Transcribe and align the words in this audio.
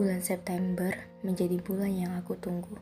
Bulan 0.00 0.24
September 0.24 0.96
menjadi 1.20 1.60
bulan 1.60 1.92
yang 1.92 2.16
aku 2.16 2.32
tunggu. 2.40 2.72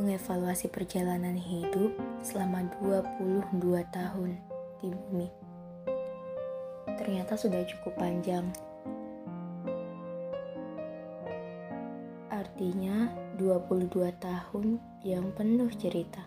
Mengevaluasi 0.00 0.72
perjalanan 0.72 1.36
hidup 1.36 1.92
selama 2.24 2.64
22 2.80 3.52
tahun 3.92 4.40
di 4.80 4.96
bumi. 4.96 5.28
Ternyata 6.96 7.36
sudah 7.36 7.60
cukup 7.68 8.00
panjang. 8.00 8.48
Artinya 12.32 13.12
22 13.36 14.08
tahun 14.16 14.80
yang 15.04 15.36
penuh 15.36 15.68
cerita. 15.76 16.24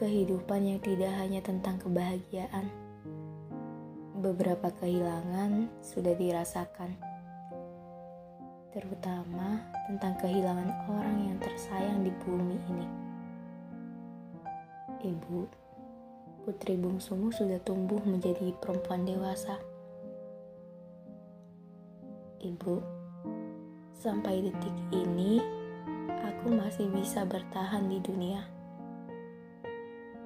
Kehidupan 0.00 0.64
yang 0.64 0.80
tidak 0.80 1.12
hanya 1.20 1.44
tentang 1.44 1.76
kebahagiaan. 1.84 2.72
Beberapa 4.16 4.72
kehilangan 4.72 5.68
sudah 5.84 6.16
dirasakan 6.16 7.15
terutama 8.76 9.64
tentang 9.88 10.12
kehilangan 10.20 10.68
orang 10.92 11.32
yang 11.32 11.38
tersayang 11.40 12.04
di 12.04 12.12
bumi 12.20 12.60
ini. 12.68 12.88
Ibu, 15.00 15.48
putri 16.44 16.76
bungsumu 16.76 17.32
sudah 17.32 17.56
tumbuh 17.64 18.04
menjadi 18.04 18.52
perempuan 18.60 19.08
dewasa. 19.08 19.56
Ibu, 22.44 22.76
sampai 23.96 24.44
detik 24.44 24.76
ini 24.92 25.40
aku 26.20 26.52
masih 26.52 26.92
bisa 26.92 27.24
bertahan 27.24 27.88
di 27.88 27.96
dunia. 28.04 28.44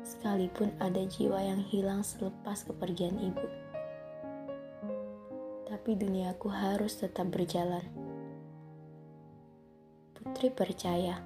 Sekalipun 0.02 0.74
ada 0.82 1.06
jiwa 1.06 1.38
yang 1.38 1.62
hilang 1.70 2.02
selepas 2.02 2.66
kepergian 2.66 3.14
ibu. 3.14 3.46
Tapi 5.70 5.94
duniaku 5.94 6.50
harus 6.50 6.98
tetap 6.98 7.30
berjalan 7.30 7.99
Putri 10.20 10.52
percaya, 10.52 11.16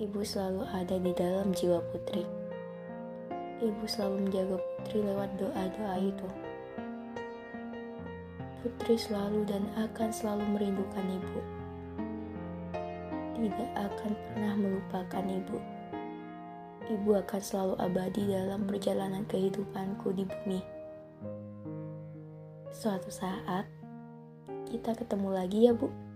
ibu 0.00 0.24
selalu 0.24 0.64
ada 0.72 0.96
di 0.96 1.12
dalam 1.12 1.52
jiwa 1.52 1.84
putri. 1.92 2.24
Ibu 3.60 3.84
selalu 3.84 4.24
menjaga 4.24 4.56
putri 4.56 5.04
lewat 5.04 5.28
doa-doa 5.36 5.96
itu. 6.00 6.28
Putri 8.64 8.96
selalu 8.96 9.44
dan 9.44 9.68
akan 9.76 10.08
selalu 10.08 10.48
merindukan 10.56 11.06
ibu. 11.12 11.40
Tidak 13.36 13.70
akan 13.76 14.12
pernah 14.16 14.54
melupakan 14.56 15.24
ibu. 15.28 15.60
Ibu 16.88 17.10
akan 17.20 17.40
selalu 17.44 17.74
abadi 17.84 18.22
dalam 18.32 18.64
perjalanan 18.64 19.28
kehidupanku 19.28 20.08
di 20.16 20.24
bumi. 20.24 20.60
Suatu 22.72 23.12
saat, 23.12 23.68
kita 24.72 24.96
ketemu 24.96 25.28
lagi 25.36 25.68
ya, 25.68 25.76
Bu 25.76 26.13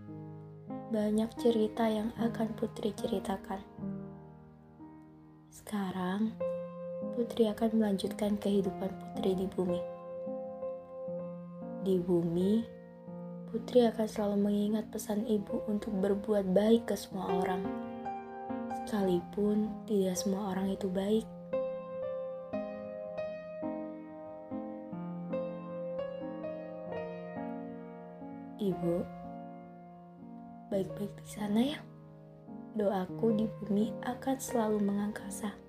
banyak 0.88 1.28
cerita 1.36 1.84
yang 1.84 2.16
akan 2.16 2.48
Putri 2.56 2.96
ceritakan. 2.96 3.60
Sekarang, 5.52 6.32
Putri 7.12 7.44
akan 7.52 7.76
melanjutkan 7.76 8.40
kehidupan 8.40 8.88
Putri 8.96 9.36
di 9.36 9.44
bumi. 9.52 9.80
Di 11.84 12.00
bumi, 12.00 12.64
Putri 13.52 13.84
akan 13.84 14.08
selalu 14.08 14.36
mengingat 14.48 14.88
pesan 14.88 15.28
ibu 15.28 15.60
untuk 15.68 15.92
berbuat 16.00 16.56
baik 16.56 16.88
ke 16.88 16.96
semua 16.96 17.36
orang, 17.36 17.68
sekalipun 18.88 19.68
tidak 19.84 20.16
semua 20.16 20.56
orang 20.56 20.72
itu 20.72 20.88
baik. 20.88 21.28
Ibu, 28.56 29.17
baik-baik 30.68 31.12
di 31.20 31.26
sana 31.28 31.60
ya. 31.60 31.78
Doaku 32.78 33.34
di 33.34 33.46
bumi 33.48 33.90
akan 34.06 34.36
selalu 34.38 34.78
mengangkasa. 34.84 35.67